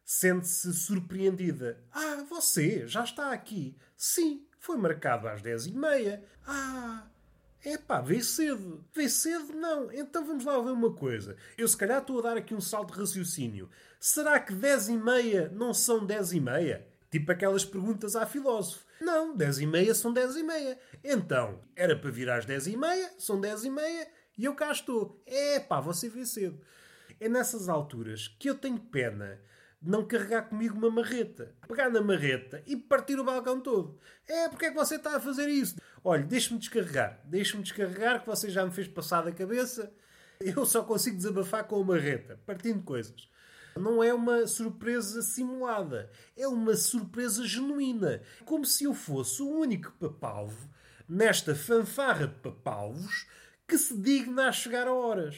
sente-se 0.04 0.72
surpreendida. 0.72 1.82
Ah, 1.92 2.24
você 2.28 2.86
já 2.86 3.02
está 3.02 3.32
aqui? 3.32 3.76
Sim, 3.96 4.46
foi 4.60 4.76
marcado 4.76 5.26
às 5.26 5.42
10h30. 5.42 6.20
Ah, 6.46 7.08
é 7.64 7.76
pá, 7.76 8.00
veio 8.00 8.22
cedo. 8.22 8.84
Veio 8.94 9.10
cedo? 9.10 9.52
Não. 9.54 9.90
Então 9.92 10.24
vamos 10.24 10.44
lá 10.44 10.56
ver 10.60 10.70
uma 10.70 10.94
coisa. 10.94 11.36
Eu 11.58 11.66
se 11.66 11.76
calhar 11.76 12.00
estou 12.00 12.20
a 12.20 12.22
dar 12.22 12.36
aqui 12.36 12.54
um 12.54 12.60
salto 12.60 12.94
de 12.94 13.00
raciocínio. 13.00 13.68
Será 13.98 14.38
que 14.38 14.54
10 14.54 14.90
e 14.90 14.96
meia 14.96 15.48
não 15.52 15.74
são 15.74 16.06
10 16.06 16.34
e 16.34 16.40
meia? 16.40 16.86
Tipo 17.10 17.32
aquelas 17.32 17.64
perguntas 17.64 18.14
à 18.14 18.24
filósofo. 18.24 18.85
Não, 19.00 19.36
10 19.36 19.60
e 19.60 19.66
meia 19.66 19.94
são 19.94 20.12
10 20.12 20.36
e 20.36 20.42
meia. 20.42 20.78
Então, 21.04 21.60
era 21.74 21.96
para 21.96 22.10
vir 22.10 22.30
às 22.30 22.44
10 22.44 22.68
e 22.68 22.76
meia, 22.76 23.10
são 23.18 23.40
10 23.40 23.64
e 23.64 23.70
meia, 23.70 24.08
e 24.38 24.44
eu 24.44 24.54
cá 24.54 24.70
estou. 24.72 25.22
É 25.26 25.60
pá, 25.60 25.80
você 25.80 26.08
veio 26.08 26.26
cedo. 26.26 26.60
É 27.20 27.28
nessas 27.28 27.68
alturas 27.68 28.28
que 28.38 28.48
eu 28.48 28.54
tenho 28.54 28.78
pena 28.78 29.40
de 29.80 29.90
não 29.90 30.06
carregar 30.06 30.48
comigo 30.48 30.76
uma 30.76 30.90
marreta. 30.90 31.54
Pegar 31.66 31.90
na 31.90 32.00
marreta 32.00 32.62
e 32.66 32.76
partir 32.76 33.18
o 33.18 33.24
balcão 33.24 33.60
todo. 33.60 33.98
É, 34.26 34.48
porque 34.48 34.66
é 34.66 34.70
que 34.70 34.76
você 34.76 34.96
está 34.96 35.16
a 35.16 35.20
fazer 35.20 35.48
isso? 35.48 35.76
Olha, 36.02 36.22
deixe-me 36.24 36.58
descarregar. 36.58 37.20
Deixe-me 37.24 37.62
descarregar 37.62 38.20
que 38.20 38.26
você 38.26 38.50
já 38.50 38.64
me 38.64 38.72
fez 38.72 38.88
passar 38.88 39.22
da 39.22 39.32
cabeça. 39.32 39.92
Eu 40.40 40.66
só 40.66 40.82
consigo 40.82 41.16
desabafar 41.16 41.64
com 41.64 41.80
a 41.80 41.84
marreta, 41.84 42.38
partindo 42.44 42.82
coisas. 42.82 43.28
Não 43.78 44.02
é 44.02 44.12
uma 44.12 44.46
surpresa 44.46 45.22
simulada. 45.22 46.10
É 46.36 46.48
uma 46.48 46.74
surpresa 46.74 47.46
genuína. 47.46 48.22
Como 48.44 48.64
se 48.64 48.84
eu 48.84 48.94
fosse 48.94 49.42
o 49.42 49.48
único 49.48 49.92
papalvo 49.92 50.68
nesta 51.08 51.54
fanfarra 51.54 52.26
de 52.26 52.34
papalvos 52.36 53.26
que 53.68 53.76
se 53.76 53.96
digna 53.96 54.48
a 54.48 54.52
chegar 54.52 54.86
a 54.86 54.94
horas. 54.94 55.36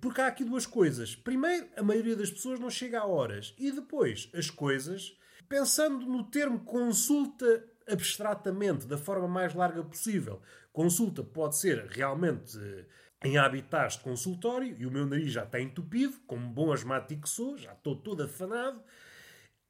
Porque 0.00 0.20
há 0.20 0.28
aqui 0.28 0.44
duas 0.44 0.66
coisas. 0.66 1.14
Primeiro, 1.14 1.68
a 1.76 1.82
maioria 1.82 2.16
das 2.16 2.30
pessoas 2.30 2.60
não 2.60 2.70
chega 2.70 3.00
a 3.00 3.06
horas. 3.06 3.54
E 3.58 3.70
depois, 3.70 4.30
as 4.34 4.48
coisas, 4.48 5.16
pensando 5.48 6.06
no 6.06 6.24
termo 6.30 6.60
consulta 6.60 7.64
abstratamente, 7.88 8.86
da 8.86 8.96
forma 8.96 9.26
mais 9.26 9.54
larga 9.54 9.82
possível. 9.82 10.40
Consulta 10.72 11.22
pode 11.22 11.56
ser 11.56 11.86
realmente 11.88 12.56
eh, 12.58 12.86
em 13.24 13.38
habitats 13.38 13.96
de 13.96 14.00
consultório, 14.00 14.76
e 14.78 14.86
o 14.86 14.90
meu 14.90 15.06
nariz 15.06 15.32
já 15.32 15.44
está 15.44 15.60
entupido, 15.60 16.18
como 16.26 16.48
bom 16.48 16.72
asmático 16.72 17.28
sou, 17.28 17.56
já 17.56 17.72
estou 17.72 17.96
todo 17.96 18.22
afanado. 18.22 18.82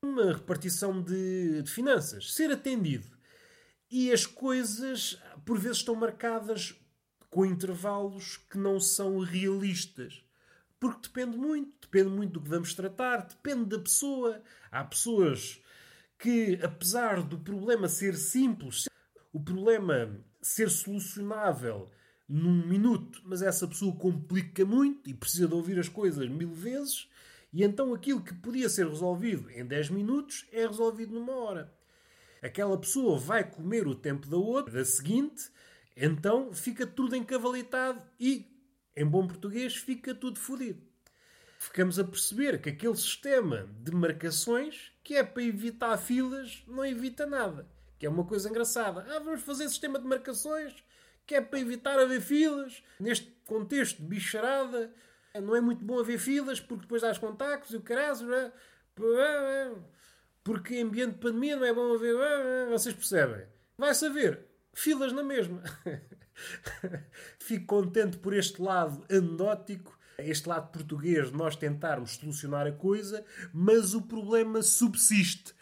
Uma 0.02 0.32
repartição 0.32 1.00
de, 1.00 1.62
de 1.62 1.70
finanças, 1.70 2.32
ser 2.32 2.50
atendido. 2.50 3.06
E 3.90 4.10
as 4.10 4.26
coisas, 4.26 5.20
por 5.44 5.58
vezes, 5.58 5.78
estão 5.78 5.94
marcadas 5.94 6.74
com 7.30 7.46
intervalos 7.46 8.38
que 8.50 8.58
não 8.58 8.80
são 8.80 9.18
realistas. 9.18 10.24
Porque 10.80 11.08
depende 11.08 11.36
muito, 11.36 11.72
depende 11.82 12.10
muito 12.10 12.32
do 12.32 12.40
que 12.40 12.48
vamos 12.48 12.74
tratar, 12.74 13.26
depende 13.26 13.66
da 13.66 13.78
pessoa. 13.78 14.42
Há 14.70 14.82
pessoas 14.82 15.62
que, 16.18 16.58
apesar 16.62 17.22
do 17.22 17.38
problema 17.38 17.88
ser 17.88 18.16
simples, 18.16 18.86
o 19.32 19.40
problema 19.40 20.18
ser 20.40 20.68
solucionável 20.70 21.90
num 22.32 22.66
minuto, 22.66 23.20
mas 23.26 23.42
essa 23.42 23.68
pessoa 23.68 23.94
complica 23.94 24.64
muito 24.64 25.10
e 25.10 25.12
precisa 25.12 25.46
de 25.46 25.52
ouvir 25.52 25.78
as 25.78 25.88
coisas 25.88 26.26
mil 26.30 26.50
vezes, 26.50 27.06
e 27.52 27.62
então 27.62 27.92
aquilo 27.92 28.22
que 28.22 28.32
podia 28.32 28.70
ser 28.70 28.88
resolvido 28.88 29.50
em 29.50 29.66
10 29.66 29.90
minutos 29.90 30.46
é 30.50 30.66
resolvido 30.66 31.12
numa 31.12 31.34
hora. 31.34 31.70
Aquela 32.40 32.78
pessoa 32.78 33.18
vai 33.18 33.44
comer 33.44 33.86
o 33.86 33.94
tempo 33.94 34.26
da 34.26 34.38
outra, 34.38 34.72
da 34.72 34.84
seguinte, 34.84 35.50
então 35.94 36.54
fica 36.54 36.86
tudo 36.86 37.14
encavalitado 37.14 38.02
e, 38.18 38.50
em 38.96 39.04
bom 39.04 39.26
português, 39.26 39.76
fica 39.76 40.14
tudo 40.14 40.40
fodido. 40.40 40.80
Ficamos 41.58 41.98
a 41.98 42.04
perceber 42.04 42.62
que 42.62 42.70
aquele 42.70 42.96
sistema 42.96 43.68
de 43.82 43.92
marcações, 43.92 44.90
que 45.04 45.16
é 45.16 45.22
para 45.22 45.42
evitar 45.42 45.98
filas, 45.98 46.64
não 46.66 46.84
evita 46.84 47.26
nada. 47.26 47.68
Que 47.98 48.06
é 48.06 48.08
uma 48.08 48.24
coisa 48.24 48.48
engraçada. 48.48 49.06
Ah, 49.14 49.18
vamos 49.18 49.42
fazer 49.42 49.68
sistema 49.68 49.98
de 49.98 50.06
marcações, 50.06 50.82
que 51.26 51.34
é 51.34 51.40
para 51.40 51.60
evitar 51.60 51.98
haver 51.98 52.20
filas. 52.20 52.82
Neste 52.98 53.30
contexto 53.46 54.02
de 54.02 54.08
bicharada, 54.08 54.92
não 55.40 55.56
é 55.56 55.60
muito 55.60 55.84
bom 55.84 55.98
haver 55.98 56.18
filas, 56.18 56.60
porque 56.60 56.82
depois 56.82 57.02
há 57.02 57.10
os 57.10 57.18
contactos 57.18 57.72
e 57.72 57.76
o 57.76 57.82
caralho. 57.82 58.34
É? 58.34 58.52
Porque 60.44 60.76
em 60.76 60.82
ambiente 60.82 61.14
de 61.14 61.18
pandemia 61.18 61.56
não 61.56 61.64
é 61.64 61.72
bom 61.72 61.94
haver. 61.94 62.68
Vocês 62.68 62.94
percebem? 62.94 63.46
Vai 63.78 63.94
saber 63.94 64.46
filas 64.74 65.12
na 65.12 65.22
mesma. 65.22 65.62
Fico 67.38 67.66
contente 67.66 68.16
por 68.18 68.34
este 68.34 68.60
lado 68.60 69.04
anedótico, 69.10 69.98
este 70.18 70.48
lado 70.48 70.70
português 70.70 71.30
de 71.30 71.36
nós 71.36 71.56
tentarmos 71.56 72.12
solucionar 72.12 72.66
a 72.66 72.72
coisa, 72.72 73.24
mas 73.52 73.94
o 73.94 74.02
problema 74.02 74.62
subsiste. 74.62 75.54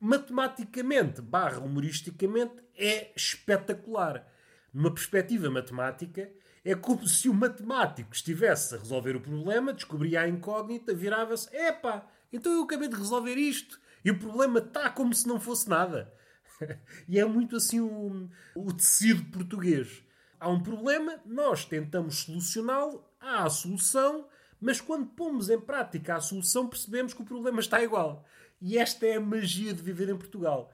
Matematicamente, 0.00 1.22
barra 1.22 1.60
humoristicamente, 1.60 2.62
é 2.76 3.12
espetacular. 3.16 4.30
Numa 4.74 4.92
perspectiva 4.92 5.48
matemática, 5.48 6.28
é 6.64 6.74
como 6.74 7.06
se 7.06 7.28
o 7.28 7.34
matemático 7.34 8.12
estivesse 8.12 8.74
a 8.74 8.78
resolver 8.78 9.14
o 9.14 9.20
problema, 9.20 9.72
descobria 9.72 10.22
a 10.22 10.28
incógnita, 10.28 10.92
virava-se: 10.92 11.54
epá, 11.54 12.04
então 12.32 12.52
eu 12.52 12.64
acabei 12.64 12.88
de 12.88 12.96
resolver 12.96 13.36
isto 13.36 13.80
e 14.04 14.10
o 14.10 14.18
problema 14.18 14.58
está 14.58 14.90
como 14.90 15.14
se 15.14 15.28
não 15.28 15.38
fosse 15.38 15.68
nada. 15.68 16.12
e 17.06 17.20
é 17.20 17.24
muito 17.24 17.54
assim 17.54 17.80
o, 17.80 18.28
o 18.56 18.72
tecido 18.72 19.24
português. 19.30 20.02
Há 20.40 20.48
um 20.48 20.60
problema, 20.60 21.20
nós 21.24 21.64
tentamos 21.64 22.16
solucioná-lo, 22.24 23.04
há 23.20 23.44
a 23.44 23.50
solução, 23.50 24.26
mas 24.60 24.80
quando 24.80 25.06
pomos 25.06 25.48
em 25.48 25.60
prática 25.60 26.16
a 26.16 26.20
solução, 26.20 26.66
percebemos 26.66 27.14
que 27.14 27.22
o 27.22 27.24
problema 27.24 27.60
está 27.60 27.82
igual. 27.82 28.26
E 28.60 28.76
esta 28.76 29.06
é 29.06 29.16
a 29.16 29.20
magia 29.20 29.72
de 29.72 29.82
viver 29.82 30.08
em 30.08 30.16
Portugal, 30.16 30.72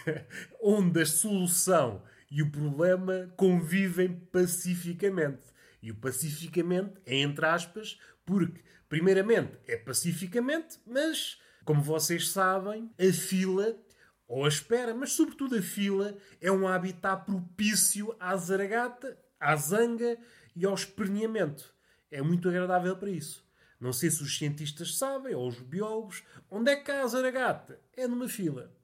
onde 0.62 1.02
a 1.02 1.06
solução 1.06 2.02
e 2.34 2.42
o 2.42 2.50
problema 2.50 3.32
convivem 3.36 4.12
pacificamente. 4.32 5.44
E 5.80 5.92
o 5.92 5.94
pacificamente 5.94 6.94
é 7.06 7.18
entre 7.20 7.46
aspas, 7.46 7.96
porque, 8.26 8.60
primeiramente, 8.88 9.56
é 9.68 9.76
pacificamente, 9.76 10.80
mas, 10.84 11.40
como 11.64 11.80
vocês 11.80 12.30
sabem, 12.30 12.90
a 12.98 13.12
fila, 13.12 13.78
ou 14.26 14.44
a 14.44 14.48
espera, 14.48 14.92
mas 14.92 15.12
sobretudo 15.12 15.56
a 15.56 15.62
fila, 15.62 16.18
é 16.40 16.50
um 16.50 16.66
habitat 16.66 17.24
propício 17.24 18.16
à 18.18 18.36
zaragata, 18.36 19.16
à 19.38 19.54
zanga 19.54 20.18
e 20.56 20.66
ao 20.66 20.74
esperneamento. 20.74 21.72
É 22.10 22.20
muito 22.20 22.48
agradável 22.48 22.96
para 22.96 23.10
isso. 23.10 23.48
Não 23.78 23.92
sei 23.92 24.10
se 24.10 24.24
os 24.24 24.36
cientistas 24.36 24.98
sabem, 24.98 25.36
ou 25.36 25.46
os 25.46 25.60
biólogos, 25.60 26.24
onde 26.50 26.72
é 26.72 26.76
que 26.76 26.90
há 26.90 27.02
a 27.02 27.06
zaragata? 27.06 27.78
É 27.96 28.08
numa 28.08 28.28
fila. 28.28 28.74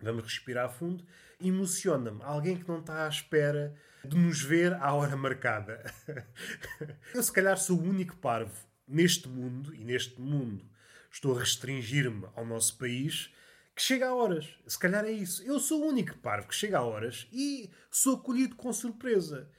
Vamos 0.00 0.24
respirar 0.24 0.70
fundo. 0.70 1.04
Emociona-me 1.40 2.22
alguém 2.22 2.56
que 2.56 2.68
não 2.68 2.80
está 2.80 3.06
à 3.06 3.08
espera 3.08 3.74
de 4.04 4.16
nos 4.16 4.40
ver 4.42 4.74
à 4.74 4.92
hora 4.94 5.16
marcada. 5.16 5.82
Eu, 7.14 7.22
se 7.22 7.32
calhar, 7.32 7.58
sou 7.58 7.78
o 7.78 7.82
único 7.82 8.16
parvo 8.16 8.66
neste 8.86 9.28
mundo, 9.28 9.74
e 9.74 9.84
neste 9.84 10.20
mundo 10.20 10.64
estou 11.10 11.36
a 11.36 11.40
restringir-me 11.40 12.26
ao 12.34 12.44
nosso 12.44 12.76
país, 12.78 13.32
que 13.74 13.82
chega 13.82 14.08
a 14.08 14.14
horas. 14.14 14.48
Se 14.66 14.78
calhar 14.78 15.04
é 15.04 15.10
isso. 15.10 15.42
Eu 15.42 15.58
sou 15.58 15.82
o 15.82 15.88
único 15.88 16.16
parvo 16.18 16.48
que 16.48 16.54
chega 16.54 16.78
a 16.78 16.82
horas 16.82 17.26
e 17.32 17.70
sou 17.90 18.16
acolhido 18.16 18.56
com 18.56 18.72
surpresa. 18.72 19.50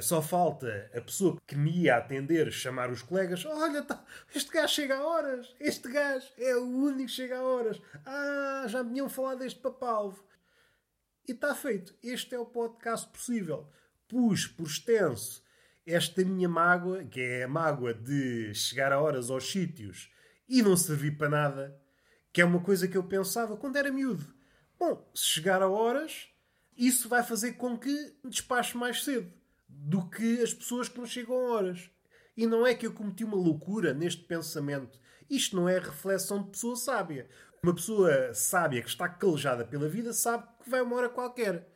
Só 0.00 0.22
falta 0.22 0.90
a 0.94 1.00
pessoa 1.00 1.40
que 1.46 1.56
me 1.56 1.70
ia 1.70 1.96
atender 1.96 2.50
chamar 2.52 2.90
os 2.90 3.02
colegas: 3.02 3.44
Olha, 3.44 3.82
tá, 3.82 4.04
este 4.34 4.50
gajo 4.50 4.74
chega 4.74 4.96
a 4.96 5.06
horas, 5.06 5.54
este 5.58 5.90
gajo 5.90 6.26
é 6.38 6.56
o 6.56 6.64
único 6.64 7.06
que 7.06 7.14
chega 7.14 7.38
a 7.38 7.42
horas. 7.42 7.80
Ah, 8.04 8.64
já 8.68 8.82
me 8.82 8.92
tinham 8.92 9.08
falado 9.08 9.40
deste 9.40 9.60
papalvo. 9.60 10.24
E 11.26 11.32
está 11.32 11.54
feito. 11.54 11.94
Este 12.02 12.34
é 12.34 12.38
o 12.38 12.46
podcast 12.46 13.08
possível. 13.08 13.68
Pus 14.08 14.46
por 14.46 14.66
extenso 14.66 15.42
esta 15.86 16.24
minha 16.24 16.48
mágoa, 16.48 17.04
que 17.04 17.20
é 17.20 17.44
a 17.44 17.48
mágoa 17.48 17.94
de 17.94 18.54
chegar 18.54 18.92
a 18.92 19.00
horas 19.00 19.30
aos 19.30 19.50
sítios 19.50 20.10
e 20.48 20.62
não 20.62 20.76
servir 20.76 21.16
para 21.16 21.28
nada, 21.28 21.80
que 22.32 22.40
é 22.40 22.44
uma 22.44 22.60
coisa 22.60 22.88
que 22.88 22.96
eu 22.96 23.04
pensava 23.04 23.56
quando 23.56 23.76
era 23.76 23.92
miúdo. 23.92 24.34
Bom, 24.78 25.10
se 25.14 25.24
chegar 25.24 25.62
a 25.62 25.68
horas, 25.68 26.28
isso 26.76 27.08
vai 27.08 27.22
fazer 27.22 27.52
com 27.54 27.78
que 27.78 28.14
despache 28.24 28.76
mais 28.76 29.04
cedo 29.04 29.39
do 29.72 30.08
que 30.08 30.42
as 30.42 30.52
pessoas 30.52 30.88
que 30.88 30.98
não 30.98 31.06
chegam 31.06 31.34
a 31.34 31.52
horas. 31.52 31.90
E 32.36 32.46
não 32.46 32.66
é 32.66 32.74
que 32.74 32.86
eu 32.86 32.92
cometi 32.92 33.24
uma 33.24 33.36
loucura 33.36 33.92
neste 33.92 34.22
pensamento. 34.24 34.98
Isto 35.28 35.56
não 35.56 35.68
é 35.68 35.78
reflexão 35.78 36.42
de 36.42 36.50
pessoa 36.50 36.76
sábia. 36.76 37.28
Uma 37.62 37.74
pessoa 37.74 38.32
sábia 38.32 38.82
que 38.82 38.88
está 38.88 39.08
calejada 39.08 39.64
pela 39.64 39.88
vida 39.88 40.12
sabe 40.12 40.48
que 40.62 40.70
vai 40.70 40.80
uma 40.80 40.96
hora 40.96 41.08
qualquer. 41.08 41.68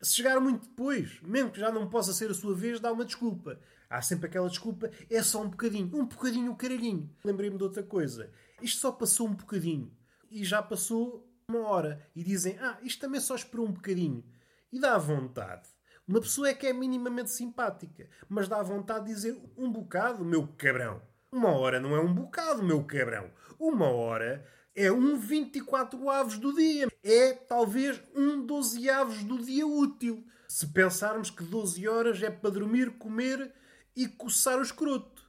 Se 0.00 0.16
chegar 0.16 0.40
muito 0.40 0.68
depois, 0.68 1.20
mesmo 1.22 1.50
que 1.50 1.60
já 1.60 1.70
não 1.70 1.88
possa 1.88 2.12
ser 2.12 2.30
a 2.30 2.34
sua 2.34 2.54
vez, 2.54 2.80
dá 2.80 2.92
uma 2.92 3.04
desculpa. 3.04 3.60
Há 3.90 4.02
sempre 4.02 4.26
aquela 4.26 4.48
desculpa, 4.48 4.90
é 5.08 5.22
só 5.22 5.42
um 5.42 5.48
bocadinho. 5.48 5.90
Um 5.94 6.06
bocadinho, 6.06 6.52
o 6.52 6.56
caralhinho. 6.56 7.10
Lembrei-me 7.24 7.56
de 7.56 7.64
outra 7.64 7.82
coisa. 7.82 8.30
Isto 8.60 8.80
só 8.80 8.92
passou 8.92 9.28
um 9.28 9.34
bocadinho. 9.34 9.90
E 10.30 10.44
já 10.44 10.62
passou 10.62 11.26
uma 11.48 11.60
hora. 11.68 12.06
E 12.14 12.22
dizem, 12.22 12.58
ah, 12.58 12.78
isto 12.82 13.00
também 13.00 13.20
só 13.20 13.34
esperou 13.34 13.66
um 13.66 13.72
bocadinho. 13.72 14.24
E 14.70 14.78
dá 14.78 14.98
vontade 14.98 15.68
uma 16.08 16.22
pessoa 16.22 16.48
é 16.48 16.54
que 16.54 16.66
é 16.66 16.72
minimamente 16.72 17.30
simpática, 17.30 18.08
mas 18.26 18.48
dá 18.48 18.62
vontade 18.62 19.04
de 19.04 19.14
dizer 19.14 19.38
um 19.58 19.70
bocado, 19.70 20.24
meu 20.24 20.48
cabrão. 20.56 21.02
Uma 21.30 21.50
hora 21.50 21.78
não 21.78 21.94
é 21.94 22.00
um 22.00 22.14
bocado, 22.14 22.62
meu 22.62 22.82
cabrão. 22.82 23.30
Uma 23.58 23.90
hora 23.90 24.42
é 24.74 24.90
um 24.90 25.18
24 25.18 26.08
avos 26.08 26.38
do 26.38 26.54
dia. 26.54 26.88
É 27.04 27.34
talvez 27.34 28.00
um 28.16 28.46
12 28.46 28.88
avos 28.88 29.22
do 29.22 29.44
dia 29.44 29.66
útil. 29.66 30.24
Se 30.48 30.66
pensarmos 30.68 31.30
que 31.30 31.44
12 31.44 31.86
horas 31.86 32.22
é 32.22 32.30
para 32.30 32.48
dormir, 32.48 32.92
comer 32.92 33.52
e 33.94 34.08
coçar 34.08 34.58
o 34.58 34.62
escroto. 34.62 35.28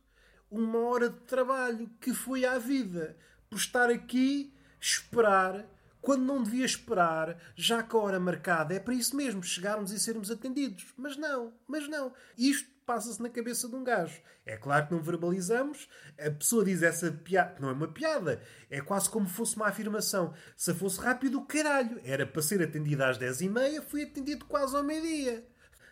Uma 0.50 0.80
hora 0.80 1.10
de 1.10 1.20
trabalho 1.22 1.90
que 2.00 2.14
foi 2.14 2.46
à 2.46 2.58
vida. 2.58 3.18
Por 3.50 3.58
estar 3.58 3.90
aqui, 3.90 4.54
esperar 4.80 5.66
quando 6.02 6.24
não 6.24 6.42
devia 6.42 6.66
esperar, 6.66 7.38
já 7.56 7.84
que 7.84 7.96
a 7.96 8.00
hora 8.00 8.20
marcada 8.20 8.74
é 8.74 8.80
para 8.80 8.94
isso 8.94 9.16
mesmo, 9.16 9.44
chegarmos 9.44 9.92
e 9.92 10.00
sermos 10.00 10.32
atendidos. 10.32 10.94
Mas 10.98 11.18
não, 11.18 11.54
mas 11.68 11.88
não. 11.88 12.14
Isto 12.38 12.70
passa-se 12.86 13.22
na 13.22 13.30
cabeça 13.30 13.70
de 13.70 13.76
um 13.76 13.84
gajo. 13.84 14.20
É 14.46 14.58
claro 14.58 14.88
que 14.88 14.94
não 14.94 15.04
verbalizamos, 15.04 15.88
a 16.18 16.32
pessoa 16.32 16.66
diz 16.66 16.82
essa 16.82 17.12
piada, 17.12 17.56
não 17.60 17.70
é 17.70 17.74
uma 17.74 17.88
piada, 17.88 18.42
é 18.68 18.82
quase 18.82 19.08
como 19.08 19.28
fosse 19.28 19.56
uma 19.56 19.68
afirmação. 19.68 20.34
Se 20.58 20.74
fosse 20.74 21.00
rápido, 21.00 21.42
caralho, 21.42 22.02
era 22.04 22.26
para 22.26 22.42
ser 22.42 22.60
atendido 22.64 23.04
às 23.04 23.20
10h30, 23.20 23.84
fui 23.84 24.02
atendido 24.02 24.46
quase 24.46 24.76
ao 24.76 24.84
meio-dia. 24.84 25.46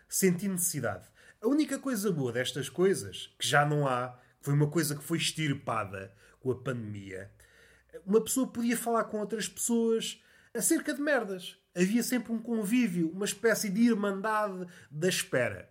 Senti 0.09 0.47
necessidade. 0.47 1.05
A 1.39 1.47
única 1.47 1.77
coisa 1.77 2.11
boa 2.11 2.31
destas 2.31 2.67
coisas, 2.67 3.31
que 3.37 3.47
já 3.47 3.63
não 3.63 3.87
há, 3.87 4.17
foi 4.41 4.55
uma 4.55 4.67
coisa 4.71 4.95
que 4.95 5.03
foi 5.03 5.19
extirpada 5.19 6.11
com 6.39 6.49
a 6.51 6.55
pandemia, 6.55 7.31
uma 8.05 8.21
pessoa 8.21 8.47
podia 8.47 8.77
falar 8.77 9.05
com 9.05 9.19
outras 9.19 9.47
pessoas 9.47 10.21
acerca 10.53 10.93
de 10.93 11.01
merdas. 11.01 11.57
Havia 11.75 12.01
sempre 12.01 12.33
um 12.33 12.39
convívio, 12.39 13.11
uma 13.11 13.25
espécie 13.25 13.69
de 13.69 13.81
irmandade 13.81 14.65
da 14.89 15.07
espera. 15.07 15.69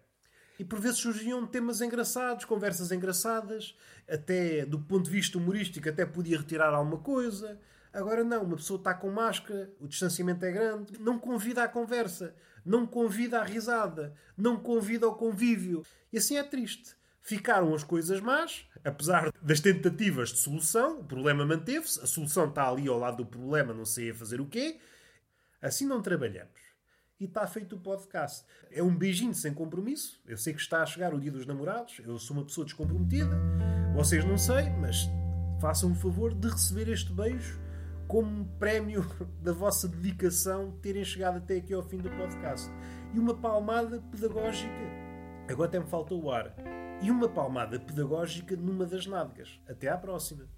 E 0.59 0.65
por 0.65 0.81
vezes 0.81 0.99
surgiam 0.99 1.47
temas 1.47 1.81
engraçados, 1.81 2.45
conversas 2.45 2.91
engraçadas, 2.91 3.77
até 4.09 4.65
do 4.65 4.79
ponto 4.79 5.05
de 5.05 5.11
vista 5.11 5.37
humorístico, 5.37 5.89
até 5.89 6.07
podia 6.07 6.39
retirar 6.39 6.73
alguma 6.73 6.99
coisa. 6.99 7.61
Agora 7.93 8.23
não, 8.25 8.43
uma 8.43 8.57
pessoa 8.57 8.79
está 8.79 8.95
com 8.95 9.11
máscara, 9.11 9.71
o 9.81 9.87
distanciamento 9.87 10.45
é 10.45 10.53
grande, 10.53 10.99
não 11.01 11.19
convida 11.19 11.63
à 11.63 11.69
conversa, 11.69 12.35
não 12.65 12.87
convida 12.87 13.41
à 13.41 13.45
risada, 13.45 14.15
não 14.37 14.57
convida 14.57 15.07
ao 15.07 15.15
convívio. 15.15 15.85
E 16.13 16.19
assim 16.19 16.37
é 16.37 16.43
triste. 16.43 16.95
Ficaram 17.27 17.75
as 17.75 17.83
coisas 17.83 18.21
más, 18.21 18.65
apesar 18.85 19.33
das 19.43 19.59
tentativas 19.59 20.29
de 20.29 20.39
solução, 20.39 21.01
o 21.01 21.05
problema 21.05 21.45
manteve-se, 21.45 22.01
a 22.01 22.07
solução 22.07 22.49
está 22.49 22.69
ali 22.69 22.87
ao 22.87 23.01
lado 23.01 23.17
do 23.17 23.27
problema, 23.27 23.75
não 23.75 23.85
sei 23.85 24.11
a 24.11 24.15
fazer 24.15 24.41
o 24.41 24.47
quê. 24.47 24.79
Assim 25.61 25.85
não 25.87 26.01
trabalhamos. 26.01 26.61
E 27.19 27.25
está 27.25 27.45
feito 27.49 27.75
o 27.75 27.81
podcast. 27.81 28.45
É 28.71 28.81
um 28.81 28.97
beijinho 28.97 29.35
sem 29.35 29.53
compromisso. 29.53 30.23
Eu 30.25 30.39
sei 30.39 30.55
que 30.55 30.61
está 30.61 30.85
a 30.85 30.87
chegar 30.87 31.13
o 31.13 31.19
dia 31.19 31.33
dos 31.33 31.47
namorados. 31.47 31.99
Eu 31.99 32.17
sou 32.17 32.37
uma 32.37 32.47
pessoa 32.47 32.65
descomprometida. 32.65 33.37
Vocês 33.97 34.25
não 34.25 34.39
sei, 34.39 34.71
mas 34.81 35.09
façam 35.61 35.91
o 35.91 35.97
favor 35.97 36.33
de 36.33 36.49
receber 36.49 36.89
este 36.89 37.13
beijo 37.13 37.61
como 38.07 38.47
prémio 38.57 39.05
da 39.43 39.53
vossa 39.53 39.89
dedicação 39.89 40.79
terem 40.81 41.05
chegado 41.05 41.39
até 41.39 41.57
aqui 41.57 41.75
ao 41.75 41.83
fim 41.83 41.99
do 41.99 42.09
podcast. 42.11 42.71
E 43.13 43.19
uma 43.19 43.35
palmada 43.35 44.01
pedagógica. 44.13 44.71
Agora 45.49 45.69
até 45.69 45.81
me 45.81 45.89
falta 45.89 46.15
o 46.15 46.31
ar 46.31 46.55
e 47.03 47.11
uma 47.11 47.29
palmada 47.29 47.79
pedagógica 47.79 48.57
numa 48.57 48.87
das 48.87 49.07
nádegas. 49.07 49.61
Até 49.69 49.89
à 49.89 49.97
próxima! 49.99 50.56